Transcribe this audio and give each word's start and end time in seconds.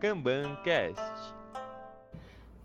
KanbanCast. 0.00 1.34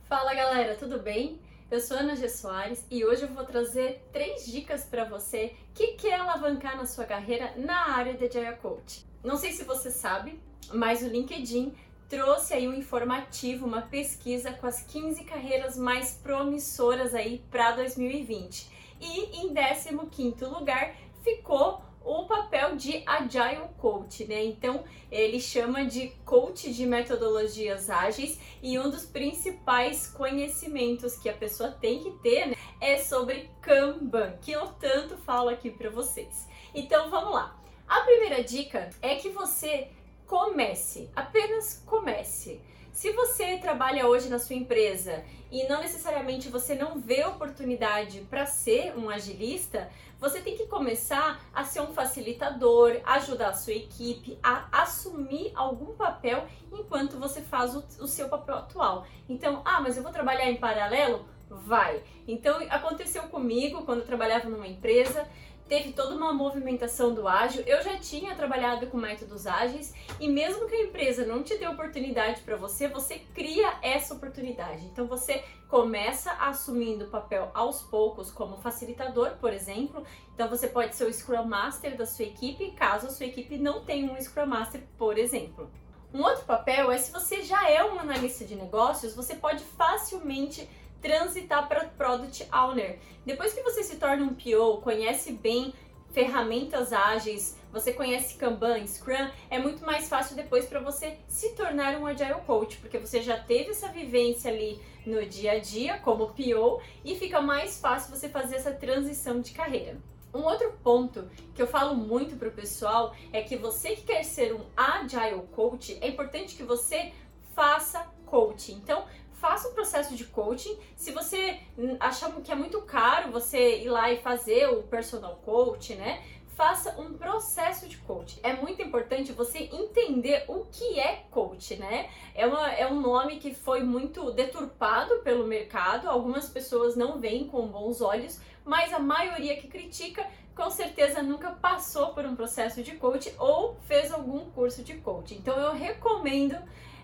Fala 0.08 0.34
galera, 0.34 0.76
tudo 0.76 1.00
bem? 1.00 1.38
Eu 1.70 1.82
sou 1.82 1.98
Ana 1.98 2.16
G. 2.16 2.30
Soares 2.30 2.86
e 2.90 3.04
hoje 3.04 3.24
eu 3.24 3.28
vou 3.28 3.44
trazer 3.44 4.02
três 4.14 4.46
dicas 4.46 4.86
para 4.86 5.04
você 5.04 5.54
que 5.74 5.96
quer 5.96 6.14
alavancar 6.14 6.78
na 6.78 6.86
sua 6.86 7.04
carreira 7.04 7.54
na 7.58 7.90
área 7.94 8.14
de 8.14 8.24
Agile 8.24 8.56
Coach. 8.62 9.06
Não 9.22 9.36
sei 9.36 9.52
se 9.52 9.66
você 9.66 9.92
sabe, 9.92 10.40
mas 10.74 11.04
o 11.04 11.10
LinkedIn 11.10 11.74
trouxe 12.08 12.54
aí 12.54 12.70
um 12.70 12.74
informativo, 12.74 13.66
uma 13.66 13.82
pesquisa 13.82 14.54
com 14.54 14.68
as 14.68 14.82
15 14.84 15.26
carreiras 15.26 15.78
mais 15.78 16.14
promissoras 16.14 17.14
aí 17.14 17.44
para 17.52 17.72
2020. 17.72 18.70
E 19.02 19.42
em 19.42 19.54
15º 19.54 20.48
lugar 20.58 20.96
ficou 21.22 21.84
o 22.06 22.26
papel 22.26 22.76
de 22.76 23.04
Agile 23.06 23.68
Coach, 23.80 24.26
né? 24.26 24.46
Então 24.46 24.84
ele 25.12 25.42
chama 25.42 25.86
de 25.86 26.10
coach 26.24 26.72
de 26.72 26.86
metodologias 26.86 27.90
ágeis 27.90 28.40
e 28.62 28.78
um 28.78 28.90
dos 28.90 29.06
principais 29.06 30.08
conhecimentos 30.08 31.18
que 31.18 31.28
a 31.28 31.34
pessoa 31.34 31.72
tem 31.72 32.04
que 32.04 32.12
ter 32.20 32.48
né, 32.48 32.56
é 32.80 32.98
sobre 32.98 33.50
Kanban, 33.62 34.38
que 34.42 34.52
eu 34.52 34.68
tanto 34.68 35.18
falo 35.18 35.50
aqui 35.50 35.72
para 35.72 35.90
vocês. 35.90 36.48
Então 36.74 37.10
vamos 37.10 37.34
lá. 37.34 37.60
A 37.88 38.02
primeira 38.02 38.44
dica 38.44 38.90
é 39.02 39.16
que 39.16 39.30
você 39.30 39.90
comece, 40.28 41.10
apenas 41.16 41.84
comece. 41.86 42.62
Se 42.96 43.12
você 43.12 43.58
trabalha 43.58 44.08
hoje 44.08 44.30
na 44.30 44.40
sua 44.40 44.56
empresa 44.56 45.22
e 45.52 45.68
não 45.68 45.82
necessariamente 45.82 46.48
você 46.48 46.76
não 46.76 46.98
vê 46.98 47.26
oportunidade 47.26 48.22
para 48.30 48.46
ser 48.46 48.98
um 48.98 49.10
agilista, 49.10 49.90
você 50.18 50.40
tem 50.40 50.56
que 50.56 50.66
começar 50.68 51.44
a 51.54 51.66
ser 51.66 51.82
um 51.82 51.94
facilitador, 51.94 53.02
ajudar 53.04 53.50
a 53.50 53.54
sua 53.54 53.74
equipe 53.74 54.40
a 54.42 54.70
assumir 54.72 55.52
algum 55.56 55.94
papel 55.94 56.48
enquanto 56.72 57.20
você 57.20 57.42
faz 57.42 57.76
o, 57.76 57.84
o 58.00 58.08
seu 58.08 58.30
papel 58.30 58.56
atual. 58.56 59.06
Então, 59.28 59.62
ah, 59.66 59.82
mas 59.82 59.98
eu 59.98 60.04
vou 60.04 60.14
trabalhar 60.14 60.50
em 60.50 60.56
paralelo? 60.56 61.26
Vai. 61.50 62.02
Então, 62.26 62.66
aconteceu 62.70 63.24
comigo 63.24 63.84
quando 63.84 64.00
eu 64.00 64.06
trabalhava 64.06 64.48
numa 64.48 64.68
empresa 64.68 65.28
teve 65.68 65.94
toda 65.94 66.16
uma 66.16 66.34
movimentação 66.34 67.14
do 67.14 67.28
ágil. 67.28 67.64
Eu 67.66 67.84
já 67.84 67.98
tinha 67.98 68.36
trabalhado 68.36 68.88
com 68.88 68.98
métodos 68.98 69.48
ágeis 69.48 69.94
e 70.20 70.28
mesmo 70.28 70.68
que 70.68 70.76
a 70.76 70.84
empresa 70.84 71.26
não 71.26 71.44
te 71.44 71.58
dê 71.58 71.68
oportunidade 71.68 72.42
para 72.42 72.56
você, 72.56 72.88
você 72.88 73.20
cria 73.34 73.74
essa 73.82 74.14
oportunidade. 74.14 74.86
Então 74.86 75.08
você 75.08 75.44
começa 75.68 76.32
assumindo 76.34 77.06
o 77.06 77.10
papel 77.10 77.50
aos 77.54 77.82
poucos 77.82 78.32
como 78.32 78.58
facilitador, 78.58 79.32
por 79.38 79.52
exemplo. 79.52 80.04
Então 80.34 80.48
você 80.48 80.68
pode 80.68 80.96
ser 80.96 81.06
o 81.06 81.14
Scrum 81.14 81.46
Master 81.46 81.98
da 81.98 82.06
sua 82.06 82.26
equipe, 82.26 82.72
caso 82.72 83.08
a 83.08 83.12
sua 83.12 83.26
equipe 83.26 83.58
não 83.58 83.84
tenha 83.84 84.12
um 84.12 84.22
Scrum 84.22 84.46
Master, 84.46 84.84
por 84.98 85.18
exemplo. 85.18 85.70
Um 86.14 86.22
outro 86.24 86.46
papel 86.46 86.92
é 86.92 86.98
se 86.98 87.12
você 87.12 87.42
já 87.42 87.70
é 87.70 87.84
um 87.84 88.00
analista 88.00 88.46
de 88.46 88.56
negócios, 88.56 89.14
você 89.14 89.36
pode 89.36 89.64
facilmente 89.64 90.70
transitar 91.06 91.68
para 91.68 91.86
Product 91.86 92.48
Owner. 92.52 92.98
Depois 93.24 93.54
que 93.54 93.62
você 93.62 93.84
se 93.84 93.98
torna 93.98 94.24
um 94.24 94.34
PO, 94.34 94.82
conhece 94.82 95.34
bem 95.34 95.72
ferramentas 96.12 96.92
ágeis, 96.92 97.56
você 97.72 97.94
conhece 97.94 98.38
Kanban, 98.38 98.88
Scrum, 98.88 99.30
é 99.52 99.60
muito 99.60 99.86
mais 99.86 100.10
fácil 100.10 100.36
depois 100.36 100.66
para 100.66 100.80
você 100.80 101.20
se 101.28 101.54
tornar 101.54 101.96
um 102.00 102.08
Agile 102.08 102.42
Coach, 102.48 102.78
porque 102.78 102.98
você 102.98 103.22
já 103.22 103.38
teve 103.38 103.70
essa 103.70 103.90
vivência 103.90 104.50
ali 104.50 104.82
no 105.06 105.24
dia 105.28 105.52
a 105.52 105.60
dia 105.60 106.00
como 106.00 106.34
PO 106.34 106.82
e 107.04 107.14
fica 107.14 107.40
mais 107.40 107.80
fácil 107.80 108.16
você 108.16 108.28
fazer 108.28 108.56
essa 108.56 108.72
transição 108.72 109.42
de 109.42 109.52
carreira. 109.52 110.02
Um 110.34 110.42
outro 110.42 110.74
ponto 110.84 111.30
que 111.54 111.62
eu 111.62 111.68
falo 111.68 111.94
muito 111.94 112.36
para 112.36 112.48
o 112.48 112.52
pessoal 112.52 113.16
é 113.32 113.44
que 113.44 113.56
você 113.56 113.96
que 113.96 114.06
quer 114.06 114.24
ser 114.24 114.56
um 114.56 114.62
Agile 114.76 115.44
Coach, 115.52 116.00
é 116.02 116.08
importante 116.08 116.56
que 116.56 116.64
você 116.64 117.14
faça 117.54 118.16
coaching. 118.26 118.74
Então, 118.74 119.06
faça 119.36 119.70
um 119.70 119.74
processo 119.74 120.16
de 120.16 120.26
coaching. 120.26 120.78
Se 120.96 121.12
você 121.12 121.60
achar 122.00 122.32
que 122.42 122.52
é 122.52 122.56
muito 122.56 122.82
caro 122.82 123.32
você 123.32 123.84
ir 123.84 123.90
lá 123.90 124.12
e 124.12 124.18
fazer 124.18 124.68
o 124.70 124.84
personal 124.84 125.36
coach, 125.44 125.96
né? 125.96 126.24
Faça 126.56 127.00
um 127.02 127.14
processo 127.18 127.86
de 127.88 127.98
coaching. 127.98 128.40
É 128.42 128.54
muito 128.54 128.82
importante 128.82 129.34
você 129.34 129.70
entender 129.74 130.46
o 130.48 130.66
que 130.72 130.98
é 130.98 131.26
coach, 131.30 131.76
né? 131.76 132.10
É, 132.34 132.48
uma, 132.48 132.72
é 132.72 132.88
um 132.88 133.02
nome 133.02 133.40
que 133.40 133.54
foi 133.54 133.84
muito 133.84 134.32
deturpado 134.32 135.16
pelo 135.18 135.46
mercado. 135.46 136.10
Algumas 136.10 136.48
pessoas 136.48 136.96
não 136.96 137.20
veem 137.20 137.46
com 137.46 137.68
bons 137.68 138.00
olhos, 138.00 138.40
mas 138.64 138.94
a 138.94 139.00
maioria 139.00 139.58
que 139.58 139.68
critica 139.68 140.26
com 140.56 140.70
certeza 140.70 141.22
nunca 141.22 141.52
passou 141.52 142.14
por 142.14 142.26
um 142.26 142.34
processo 142.34 142.82
de 142.82 142.96
coaching 142.96 143.34
ou 143.38 143.76
fez 143.82 144.14
algum 144.14 144.50
curso 144.52 144.82
de 144.82 144.94
coaching. 144.96 145.36
Então 145.36 145.60
eu 145.60 145.74
recomendo 145.74 146.58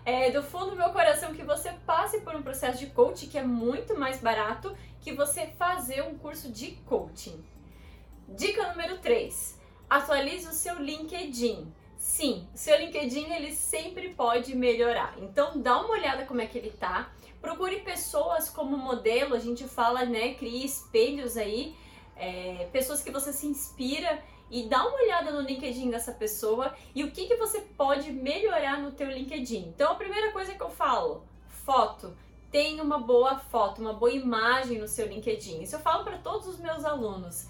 é, 0.04 0.30
do 0.30 0.42
fundo 0.42 0.70
do 0.70 0.76
meu 0.76 0.90
coração 0.90 1.34
que 1.34 1.44
você 1.44 1.72
passe 1.86 2.20
por 2.20 2.34
um 2.34 2.42
processo 2.42 2.78
de 2.78 2.86
coaching 2.86 3.28
que 3.28 3.38
é 3.38 3.42
muito 3.42 3.98
mais 3.98 4.20
barato 4.20 4.76
que 5.00 5.12
você 5.12 5.46
fazer 5.46 6.02
um 6.02 6.18
curso 6.18 6.50
de 6.50 6.72
coaching. 6.86 7.42
Dica 8.28 8.68
número 8.70 8.98
3. 8.98 9.60
Atualize 9.88 10.48
o 10.48 10.52
seu 10.52 10.78
LinkedIn. 10.78 11.72
Sim, 11.96 12.48
seu 12.54 12.76
LinkedIn 12.78 13.30
ele 13.32 13.54
sempre 13.54 14.08
pode 14.08 14.56
melhorar. 14.56 15.14
Então 15.18 15.60
dá 15.60 15.78
uma 15.80 15.90
olhada 15.90 16.24
como 16.24 16.40
é 16.40 16.46
que 16.46 16.58
ele 16.58 16.70
tá. 16.70 17.12
Procure 17.40 17.80
pessoas 17.80 18.48
como 18.48 18.76
modelo, 18.76 19.34
a 19.34 19.38
gente 19.38 19.64
fala, 19.64 20.04
né, 20.04 20.34
crie 20.34 20.64
espelhos 20.64 21.36
aí, 21.36 21.76
é, 22.16 22.68
pessoas 22.72 23.02
que 23.02 23.10
você 23.10 23.32
se 23.32 23.46
inspira 23.46 24.22
e 24.52 24.64
dá 24.64 24.86
uma 24.86 25.00
olhada 25.00 25.30
no 25.30 25.40
LinkedIn 25.40 25.88
dessa 25.88 26.12
pessoa 26.12 26.74
e 26.94 27.02
o 27.02 27.10
que, 27.10 27.26
que 27.26 27.36
você 27.36 27.62
pode 27.62 28.12
melhorar 28.12 28.82
no 28.82 28.92
teu 28.92 29.10
LinkedIn. 29.10 29.68
Então 29.68 29.92
a 29.92 29.94
primeira 29.94 30.30
coisa 30.30 30.54
que 30.54 30.62
eu 30.62 30.68
falo, 30.68 31.24
foto. 31.48 32.14
Tenha 32.50 32.82
uma 32.82 32.98
boa 32.98 33.38
foto, 33.38 33.80
uma 33.80 33.94
boa 33.94 34.12
imagem 34.12 34.78
no 34.78 34.86
seu 34.86 35.06
LinkedIn. 35.06 35.62
Isso 35.62 35.76
eu 35.76 35.80
falo 35.80 36.04
para 36.04 36.18
todos 36.18 36.46
os 36.46 36.58
meus 36.60 36.84
alunos. 36.84 37.48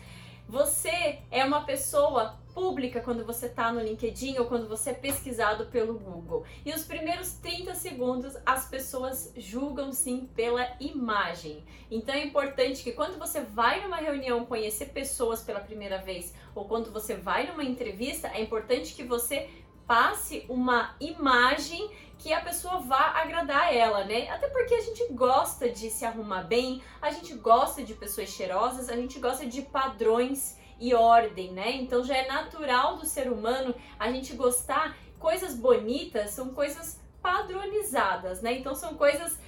Você 0.49 1.19
é 1.29 1.45
uma 1.45 1.65
pessoa 1.65 2.39
pública 2.55 3.01
quando 3.01 3.25
você 3.25 3.47
está 3.47 3.73
no 3.73 3.81
LinkedIn 3.81 4.39
ou 4.39 4.47
quando 4.47 4.69
você 4.69 4.91
é 4.91 4.95
pesquisado 4.95 5.67
pelo 5.67 5.99
Google. 5.99 6.45
E 6.65 6.73
os 6.73 6.85
primeiros 6.85 7.33
30 7.35 7.75
segundos 7.75 8.37
as 8.45 8.69
pessoas 8.69 9.33
julgam 9.37 9.93
sim 9.93 10.29
pela 10.35 10.67
imagem. 10.81 11.65
Então 11.91 12.15
é 12.15 12.25
importante 12.25 12.83
que 12.83 12.93
quando 12.93 13.19
você 13.19 13.41
vai 13.41 13.83
numa 13.83 13.97
reunião 13.97 14.45
conhecer 14.47 14.87
pessoas 14.87 15.43
pela 15.43 15.61
primeira 15.61 15.99
vez 15.99 16.35
ou 16.55 16.65
quando 16.67 16.93
você 16.93 17.15
vai 17.15 17.47
numa 17.47 17.65
entrevista, 17.65 18.29
é 18.29 18.41
importante 18.41 18.95
que 18.95 19.05
você 19.05 19.49
passe 19.87 20.47
uma 20.49 20.95
imagem 21.01 21.91
que 22.19 22.33
a 22.33 22.41
pessoa 22.41 22.79
vá 22.79 23.21
agradar 23.21 23.75
ela, 23.75 24.05
né? 24.05 24.31
Até 24.31 24.47
porque 24.49 24.75
a 24.75 24.81
gente 24.81 25.13
gosta 25.13 25.69
de 25.69 25.91
se 25.91 26.05
arrumar 26.05 26.43
bem, 26.43 26.81
a 27.01 27.11
gente 27.11 27.35
gosta 27.35 27.83
de 27.83 27.95
pessoas 27.95 28.29
cheirosas, 28.29 28.89
a 28.89 28.95
gente 28.95 29.19
gosta 29.19 29.45
de 29.45 29.63
padrões 29.63 30.57
e 30.83 30.95
ordem, 30.95 31.53
né? 31.53 31.77
Então 31.77 32.03
já 32.03 32.17
é 32.17 32.27
natural 32.27 32.97
do 32.97 33.07
ser 33.07 33.31
humano 33.31 33.73
a 33.97 34.11
gente 34.11 34.35
gostar. 34.35 34.99
Coisas 35.17 35.55
bonitas 35.55 36.31
são 36.31 36.49
coisas 36.49 37.01
padronizadas, 37.23 38.43
né? 38.43 38.59
Então 38.59 38.75
são 38.75 38.97
coisas 38.97 39.39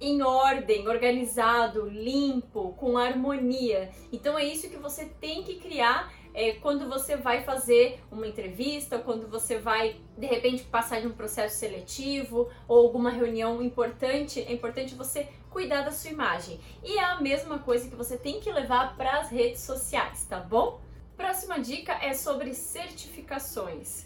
em 0.00 0.22
ordem, 0.22 0.86
organizado, 0.86 1.88
limpo, 1.88 2.72
com 2.74 2.96
harmonia. 2.96 3.90
Então 4.12 4.38
é 4.38 4.44
isso 4.44 4.70
que 4.70 4.76
você 4.76 5.06
tem 5.06 5.42
que 5.42 5.56
criar 5.56 6.12
é, 6.36 6.52
quando 6.52 6.86
você 6.86 7.16
vai 7.16 7.42
fazer 7.42 7.98
uma 8.12 8.26
entrevista, 8.26 8.98
quando 8.98 9.26
você 9.26 9.56
vai 9.56 9.96
de 10.18 10.26
repente 10.26 10.64
passar 10.64 11.00
de 11.00 11.06
um 11.06 11.12
processo 11.12 11.56
seletivo 11.56 12.50
ou 12.68 12.76
alguma 12.76 13.08
reunião 13.08 13.62
importante, 13.62 14.40
é 14.40 14.52
importante 14.52 14.94
você 14.94 15.26
cuidar 15.48 15.80
da 15.80 15.90
sua 15.90 16.10
imagem. 16.10 16.60
E 16.84 16.98
é 16.98 17.04
a 17.04 17.22
mesma 17.22 17.60
coisa 17.60 17.88
que 17.88 17.96
você 17.96 18.18
tem 18.18 18.38
que 18.38 18.52
levar 18.52 18.98
para 18.98 19.20
as 19.20 19.30
redes 19.30 19.62
sociais, 19.62 20.26
tá 20.26 20.38
bom? 20.38 20.78
Próxima 21.16 21.58
dica 21.58 21.94
é 22.04 22.12
sobre 22.12 22.52
certificações. 22.52 24.04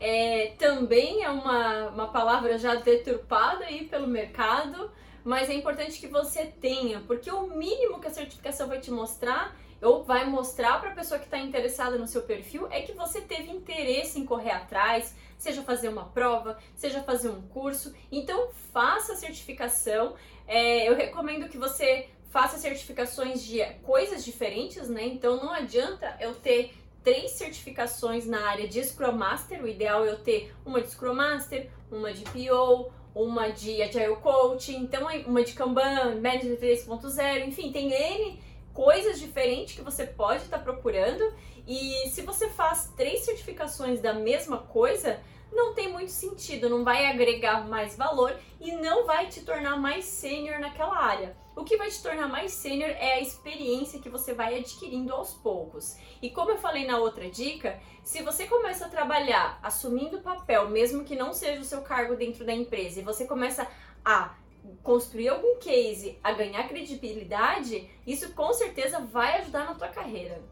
É, 0.00 0.54
também 0.58 1.24
é 1.24 1.28
uma, 1.28 1.90
uma 1.90 2.08
palavra 2.08 2.56
já 2.56 2.76
deturpada 2.76 3.66
aí 3.66 3.84
pelo 3.84 4.06
mercado, 4.06 4.90
mas 5.22 5.50
é 5.50 5.52
importante 5.52 6.00
que 6.00 6.06
você 6.06 6.46
tenha, 6.46 7.00
porque 7.00 7.30
o 7.30 7.48
mínimo 7.48 8.00
que 8.00 8.06
a 8.08 8.10
certificação 8.10 8.66
vai 8.66 8.80
te 8.80 8.90
mostrar 8.90 9.54
ou 9.82 10.04
vai 10.04 10.24
mostrar 10.24 10.80
para 10.80 10.90
a 10.90 10.94
pessoa 10.94 11.18
que 11.18 11.26
está 11.26 11.38
interessada 11.38 11.98
no 11.98 12.06
seu 12.06 12.22
perfil 12.22 12.66
é 12.70 12.82
que 12.82 12.92
você 12.92 13.20
teve 13.20 13.50
interesse 13.50 14.18
em 14.18 14.24
correr 14.24 14.50
atrás, 14.50 15.14
seja 15.38 15.62
fazer 15.62 15.88
uma 15.88 16.04
prova, 16.04 16.58
seja 16.74 17.02
fazer 17.02 17.28
um 17.28 17.42
curso. 17.42 17.94
Então 18.10 18.48
faça 18.72 19.12
a 19.12 19.16
certificação. 19.16 20.14
É, 20.46 20.88
eu 20.88 20.94
recomendo 20.94 21.48
que 21.48 21.58
você 21.58 22.08
faça 22.30 22.58
certificações 22.58 23.44
de 23.44 23.64
coisas 23.82 24.24
diferentes, 24.24 24.88
né? 24.88 25.06
Então 25.06 25.36
não 25.36 25.52
adianta 25.52 26.16
eu 26.20 26.34
ter 26.34 26.74
três 27.02 27.32
certificações 27.32 28.26
na 28.26 28.48
área 28.48 28.66
de 28.66 28.82
Scrum 28.82 29.12
Master. 29.12 29.62
O 29.62 29.68
ideal 29.68 30.04
é 30.04 30.10
eu 30.10 30.18
ter 30.18 30.54
uma 30.64 30.80
de 30.80 30.90
Scrum 30.90 31.14
Master, 31.14 31.70
uma 31.90 32.12
de 32.12 32.24
PO, 32.24 32.90
uma 33.14 33.48
de 33.48 33.80
Agile 33.80 34.16
Coaching, 34.16 34.76
então 34.76 35.06
uma 35.26 35.42
de 35.42 35.52
Kanban, 35.54 36.16
Management 36.20 36.56
3.0, 36.56 37.46
enfim, 37.46 37.72
tem 37.72 37.90
N 37.90 38.38
coisas 38.76 39.18
diferentes 39.18 39.74
que 39.74 39.80
você 39.80 40.06
pode 40.06 40.44
estar 40.44 40.58
tá 40.58 40.62
procurando. 40.62 41.34
E 41.66 42.10
se 42.10 42.20
você 42.20 42.50
faz 42.50 42.92
três 42.94 43.24
certificações 43.24 44.02
da 44.02 44.12
mesma 44.12 44.58
coisa, 44.58 45.18
não 45.50 45.74
tem 45.74 45.90
muito 45.90 46.12
sentido, 46.12 46.68
não 46.68 46.84
vai 46.84 47.06
agregar 47.06 47.66
mais 47.66 47.96
valor 47.96 48.36
e 48.60 48.72
não 48.72 49.06
vai 49.06 49.28
te 49.28 49.40
tornar 49.40 49.76
mais 49.80 50.04
sênior 50.04 50.60
naquela 50.60 50.98
área. 50.98 51.34
O 51.56 51.64
que 51.64 51.78
vai 51.78 51.88
te 51.88 52.02
tornar 52.02 52.28
mais 52.28 52.52
sênior 52.52 52.90
é 52.90 53.14
a 53.14 53.20
experiência 53.20 53.98
que 53.98 54.10
você 54.10 54.34
vai 54.34 54.58
adquirindo 54.58 55.14
aos 55.14 55.32
poucos. 55.32 55.96
E 56.20 56.28
como 56.28 56.50
eu 56.50 56.58
falei 56.58 56.86
na 56.86 56.98
outra 56.98 57.30
dica, 57.30 57.80
se 58.04 58.22
você 58.22 58.46
começa 58.46 58.84
a 58.84 58.90
trabalhar 58.90 59.58
assumindo 59.62 60.20
papel, 60.20 60.68
mesmo 60.68 61.02
que 61.02 61.16
não 61.16 61.32
seja 61.32 61.62
o 61.62 61.64
seu 61.64 61.80
cargo 61.80 62.14
dentro 62.14 62.44
da 62.44 62.52
empresa, 62.52 63.00
e 63.00 63.02
você 63.02 63.24
começa 63.24 63.66
a 64.04 64.34
construir 64.82 65.28
algum 65.28 65.58
case, 65.58 66.18
a 66.22 66.32
ganhar 66.32 66.68
credibilidade, 66.68 67.88
isso 68.06 68.32
com 68.32 68.52
certeza 68.52 69.00
vai 69.00 69.40
ajudar 69.40 69.64
na 69.64 69.74
tua 69.74 69.88
carreira. 69.88 70.42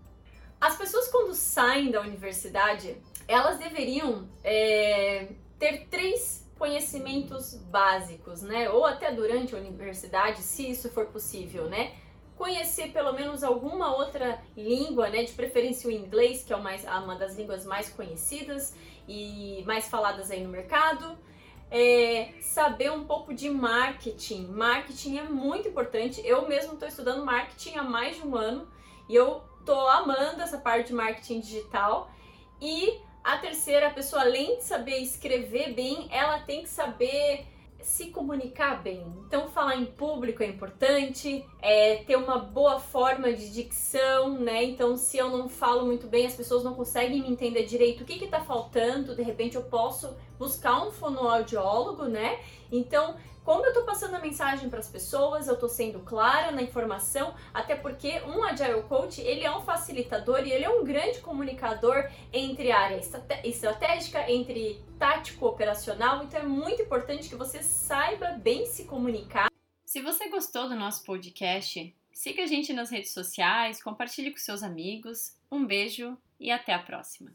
As 0.61 0.76
pessoas 0.76 1.08
quando 1.08 1.34
saem 1.34 1.90
da 1.90 2.00
universidade, 2.00 2.96
elas 3.28 3.58
deveriam 3.58 4.28
é, 4.43 5.28
ter 5.58 5.87
três 5.88 6.44
conhecimentos 6.58 7.55
básicos, 7.55 8.43
né? 8.43 8.70
Ou 8.70 8.84
até 8.84 9.12
durante 9.12 9.55
a 9.55 9.58
universidade, 9.58 10.40
se 10.40 10.70
isso 10.70 10.88
for 10.88 11.06
possível, 11.06 11.69
né? 11.69 11.94
Conhecer 12.37 12.93
pelo 12.93 13.12
menos 13.12 13.44
alguma 13.44 13.94
outra 13.96 14.43
língua, 14.56 15.08
né? 15.10 15.25
De 15.25 15.32
preferência 15.32 15.88
o 15.88 15.93
inglês, 15.93 16.43
que 16.43 16.52
é 16.52 16.56
uma 16.56 17.17
das 17.17 17.37
línguas 17.37 17.64
mais 17.64 17.88
conhecidas 17.90 18.75
e 19.06 19.62
mais 19.67 19.88
faladas 19.88 20.31
aí 20.31 20.43
no 20.43 20.49
mercado. 20.49 21.19
É, 21.76 22.34
saber 22.40 22.92
um 22.92 23.02
pouco 23.02 23.34
de 23.34 23.50
marketing. 23.50 24.46
Marketing 24.46 25.18
é 25.18 25.24
muito 25.24 25.66
importante. 25.66 26.22
Eu 26.24 26.46
mesmo 26.46 26.74
estou 26.74 26.86
estudando 26.86 27.24
marketing 27.24 27.78
há 27.78 27.82
mais 27.82 28.14
de 28.14 28.24
um 28.24 28.36
ano 28.36 28.68
e 29.08 29.14
eu 29.16 29.42
tô 29.66 29.74
amando 29.88 30.40
essa 30.40 30.56
parte 30.56 30.88
de 30.88 30.92
marketing 30.92 31.40
digital. 31.40 32.08
E 32.60 33.00
a 33.24 33.38
terceira, 33.38 33.88
a 33.88 33.90
pessoa 33.90 34.22
além 34.22 34.58
de 34.58 34.62
saber 34.62 34.98
escrever 34.98 35.74
bem, 35.74 36.06
ela 36.12 36.38
tem 36.38 36.62
que 36.62 36.68
saber 36.68 37.44
se 37.84 38.06
comunicar 38.06 38.82
bem. 38.82 39.04
Então, 39.26 39.48
falar 39.48 39.76
em 39.76 39.84
público 39.84 40.42
é 40.42 40.46
importante, 40.46 41.44
é, 41.60 41.96
ter 41.96 42.16
uma 42.16 42.38
boa 42.38 42.81
forma 42.81 43.32
de 43.32 43.52
dicção, 43.52 44.38
né? 44.38 44.64
Então, 44.64 44.96
se 44.96 45.19
eu 45.19 45.28
não 45.28 45.48
falo 45.48 45.84
muito 45.84 46.06
bem, 46.06 46.26
as 46.26 46.34
pessoas 46.34 46.64
não 46.64 46.75
conseguem 46.75 47.20
me 47.20 47.31
entender 47.31 47.64
direito 47.64 48.00
o 48.00 48.04
que 48.06 48.19
que 48.19 48.26
tá 48.26 48.40
faltando, 48.40 49.14
de 49.14 49.22
repente 49.22 49.56
eu 49.56 49.62
posso 49.64 50.16
buscar 50.38 50.86
um 50.86 50.90
fonoaudiólogo, 50.90 52.04
né? 52.04 52.40
Então, 52.72 53.16
como 53.44 53.62
eu 53.62 53.69
estou 53.69 53.85
passando 53.85 54.14
a 54.14 54.19
mensagem 54.19 54.70
para 54.70 54.79
as 54.79 54.88
pessoas, 54.88 55.46
eu 55.46 55.55
estou 55.55 55.69
sendo 55.69 56.00
clara 56.00 56.50
na 56.50 56.62
informação, 56.62 57.35
até 57.52 57.76
porque 57.76 58.20
um 58.23 58.43
Agile 58.43 58.82
Coach, 58.85 59.20
ele 59.20 59.44
é 59.44 59.55
um 59.55 59.61
facilitador 59.61 60.46
e 60.46 60.50
ele 60.50 60.64
é 60.64 60.70
um 60.70 60.82
grande 60.82 61.20
comunicador 61.20 62.11
entre 62.32 62.73
área 62.73 62.99
estratégica, 63.44 64.31
entre 64.31 64.82
tático 64.99 65.46
operacional, 65.46 66.25
então 66.25 66.41
é 66.41 66.44
muito 66.44 66.81
importante 66.81 67.29
que 67.29 67.37
você 67.37 67.62
saiba 67.62 68.29
bem 68.29 68.64
se 68.64 68.85
comunicar. 68.85 69.49
Se 69.85 70.00
você 70.00 70.29
gostou 70.31 70.69
do 70.69 70.75
nosso 70.75 71.05
podcast, 71.05 71.94
siga 72.12 72.44
a 72.44 72.46
gente 72.46 72.73
nas 72.73 72.91
redes 72.91 73.12
sociais, 73.12 73.82
compartilhe 73.82 74.31
com 74.31 74.38
seus 74.38 74.62
amigos. 74.62 75.37
Um 75.52 75.67
beijo 75.67 76.17
e 76.41 76.50
até 76.50 76.73
a 76.73 76.79
próxima. 76.79 77.31